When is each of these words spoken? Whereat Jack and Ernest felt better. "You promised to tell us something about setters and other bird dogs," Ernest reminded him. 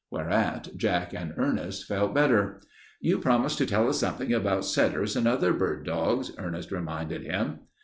Whereat 0.09 0.69
Jack 0.77 1.13
and 1.13 1.35
Ernest 1.37 1.85
felt 1.87 2.15
better. 2.15 2.59
"You 3.01 3.19
promised 3.19 3.59
to 3.59 3.67
tell 3.67 3.87
us 3.87 3.99
something 3.99 4.33
about 4.33 4.65
setters 4.65 5.15
and 5.15 5.27
other 5.27 5.53
bird 5.53 5.85
dogs," 5.85 6.31
Ernest 6.39 6.71
reminded 6.71 7.21
him. 7.21 7.59